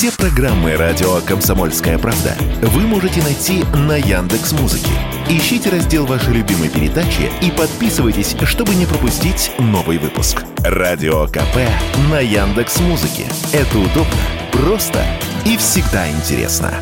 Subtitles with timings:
[0.00, 4.88] Все программы радио Комсомольская правда вы можете найти на Яндекс Музыке.
[5.28, 10.42] Ищите раздел вашей любимой передачи и подписывайтесь, чтобы не пропустить новый выпуск.
[10.60, 11.68] Радио КП
[12.10, 13.26] на Яндекс Музыке.
[13.52, 14.16] Это удобно,
[14.52, 15.04] просто
[15.44, 16.72] и всегда интересно.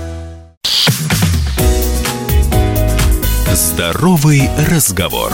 [3.53, 5.33] Здоровый разговор.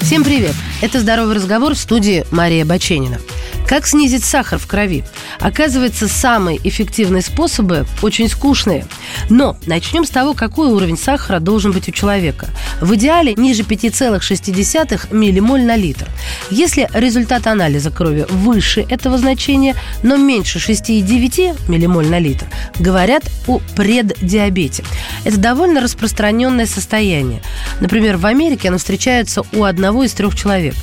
[0.00, 0.54] Всем привет!
[0.80, 3.18] Это «Здоровый разговор» в студии Мария Баченина.
[3.66, 5.04] Как снизить сахар в крови?
[5.40, 8.86] Оказывается, самые эффективные способы очень скучные.
[9.30, 12.48] Но начнем с того, какой уровень сахара должен быть у человека.
[12.80, 16.08] В идеале ниже 5,6 миллимоль на литр.
[16.50, 22.46] Если результат анализа крови выше этого значения, но меньше 6,9 миллимоль на литр,
[22.78, 24.84] говорят о преддиабете.
[25.24, 27.42] Это довольно распространенное состояние.
[27.80, 30.74] Например, в Америке оно встречается у одного из трех человек.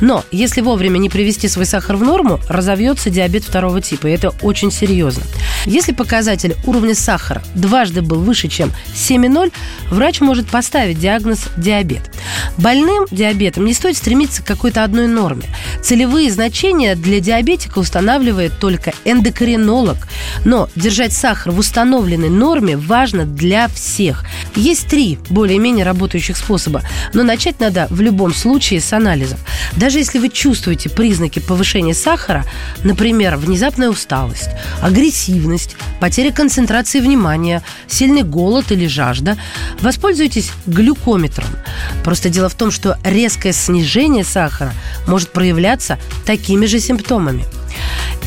[0.00, 4.30] Но если вовремя не привести свой сахар в норму, разовьется диабет второго типа, и это
[4.42, 5.24] очень серьезно.
[5.66, 9.52] Если показатель уровня сахара дважды был выше, чем 7,0,
[9.90, 12.02] врач может поставить диагноз диабет.
[12.56, 15.44] Больным диабетом не стоит стремиться к какой-то одной норме.
[15.82, 19.96] Целевые значения для диабетика устанавливает только эндокринолог.
[20.44, 24.24] Но держать сахар в установленной норме важно для всех.
[24.54, 26.82] Есть три более-менее работающих способа,
[27.14, 29.40] но начать надо в любом случае с анализов.
[29.76, 32.44] Даже если вы чувствуете признаки повышения сахара,
[32.84, 34.50] например, внезапная усталость,
[34.82, 39.38] агрессивность, потеря концентрации внимания, сильный голод или жажда,
[39.80, 41.48] воспользуйтесь глюкометром.
[42.04, 44.72] Просто дело в том, что резкое снижение сахара
[45.06, 45.69] может проявляться
[46.24, 47.44] такими же симптомами.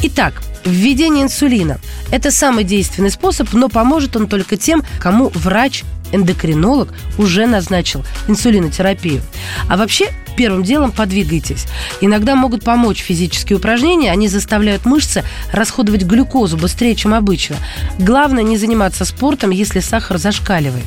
[0.02, 1.80] Итак, введение инсулина–
[2.12, 9.22] это самый действенный способ, но поможет он только тем, кому врач эндокринолог уже назначил инсулинотерапию.
[9.70, 11.66] А вообще первым делом подвигайтесь.
[12.02, 17.56] Иногда могут помочь физические упражнения, они заставляют мышцы расходовать глюкозу быстрее, чем обычно.
[18.00, 20.86] Главное не заниматься спортом, если сахар зашкаливает.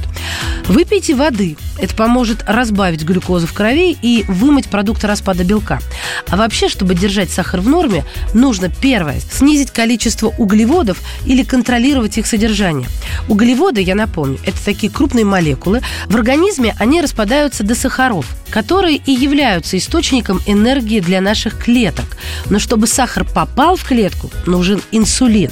[0.69, 1.57] Выпейте воды.
[1.79, 5.79] Это поможет разбавить глюкозу в крови и вымыть продукты распада белка.
[6.29, 12.27] А вообще, чтобы держать сахар в норме, нужно первое– снизить количество углеводов или контролировать их
[12.27, 12.89] содержание.
[13.29, 15.83] Углеводы, я напомню, это такие крупные молекулы.
[16.07, 22.07] В организме они распадаются до сахаров, которые и являются источником энергии для наших клеток.
[22.51, 25.51] Но чтобы сахар попал в клетку, нужен инсулин.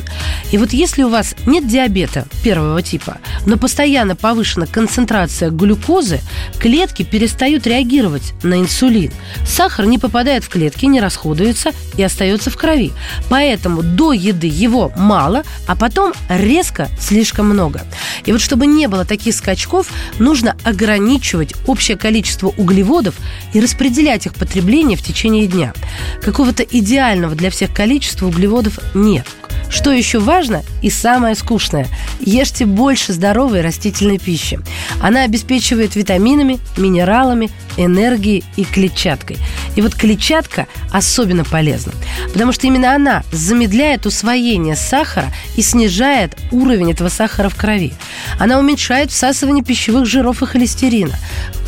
[0.51, 6.21] И вот если у вас нет диабета первого типа, но постоянно повышена концентрация глюкозы,
[6.59, 9.13] клетки перестают реагировать на инсулин.
[9.47, 12.93] Сахар не попадает в клетки, не расходуется и остается в крови.
[13.29, 17.83] Поэтому до еды его мало, а потом резко слишком много.
[18.25, 23.15] И вот чтобы не было таких скачков, нужно ограничивать общее количество углеводов
[23.53, 25.73] и распределять их потребление в течение дня.
[26.23, 29.27] Какого-то идеального для всех количества углеводов нет.
[29.75, 31.89] Что еще важно и самое скучное–
[32.21, 34.61] ешьте больше здоровой растительной пищи.
[35.03, 39.37] Она обеспечивает витаминами, минералами, энергией и клетчаткой.
[39.75, 41.93] И вот клетчатка особенно полезна,
[42.33, 47.95] потому что именно она замедляет усвоение сахара и снижает уровень этого сахара в крови.
[48.39, 51.17] Она уменьшает всасывание пищевых жиров и холестерина.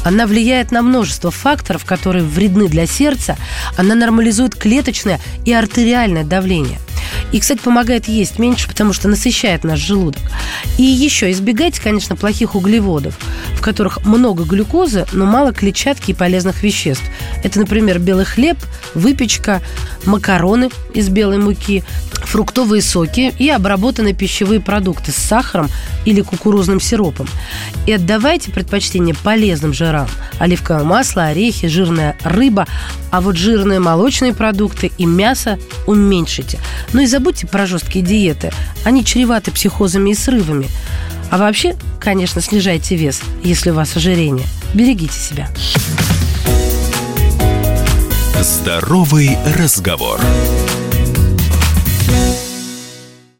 [0.04, 3.36] Она влияет на множество факторов, которые вредны для сердца.
[3.76, 6.78] Она нормализует клеточное и артериальное давление.
[7.32, 10.22] И, кстати, помогает есть меньше, потому что насыщает наш желудок.
[10.78, 13.18] И еще избегайте, конечно, плохих углеводов,
[13.54, 17.04] в которых много глюкозы, но мало клетчатки и полезных веществ.
[17.42, 18.58] Это, например, белый хлеб,
[18.94, 19.60] выпечка,
[20.04, 21.84] макароны из белой муки,
[22.26, 25.70] фруктовые соки и обработанные пищевые продукты с сахаром
[26.04, 27.26] или кукурузным сиропом.
[27.86, 30.08] И отдавайте предпочтение полезным жирам.
[30.38, 32.66] Оливковое масло, орехи, жирная рыба,
[33.10, 36.58] а вот жирные молочные продукты и мясо уменьшите.
[36.92, 38.52] Ну и забудьте про жесткие диеты.
[38.84, 40.68] Они чреваты психозами и срывами.
[41.30, 44.46] А вообще, конечно, снижайте вес, если у вас ожирение.
[44.74, 45.48] Берегите себя.
[48.40, 50.20] Здоровый разговор.